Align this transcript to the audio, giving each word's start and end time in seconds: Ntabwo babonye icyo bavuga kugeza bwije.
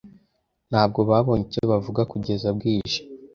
Ntabwo 0.69 0.99
babonye 1.09 1.43
icyo 1.47 1.61
bavuga 1.71 2.01
kugeza 2.11 2.47
bwije. 2.57 2.99